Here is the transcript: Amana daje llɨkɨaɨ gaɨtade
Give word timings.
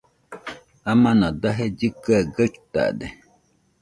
Amana 0.91 1.27
daje 1.41 1.65
llɨkɨaɨ 1.77 2.21
gaɨtade 2.35 3.07